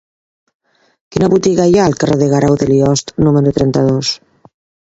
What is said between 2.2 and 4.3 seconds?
de Guerau de Liost número trenta-dos?